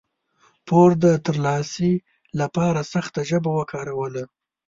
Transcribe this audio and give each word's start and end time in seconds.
پور 0.67 0.89
د 1.03 1.05
ترلاسي 1.25 1.93
لپاره 2.39 2.79
سخته 2.93 3.19
ژبه 3.29 3.51
وکاروله. 3.59 4.23